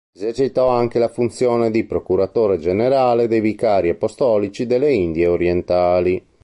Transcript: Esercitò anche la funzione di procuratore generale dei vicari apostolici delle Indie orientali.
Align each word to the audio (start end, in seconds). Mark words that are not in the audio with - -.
Esercitò 0.15 0.67
anche 0.69 0.97
la 0.97 1.09
funzione 1.09 1.69
di 1.69 1.83
procuratore 1.83 2.57
generale 2.57 3.27
dei 3.27 3.39
vicari 3.39 3.89
apostolici 3.89 4.65
delle 4.65 4.91
Indie 4.91 5.27
orientali. 5.27 6.25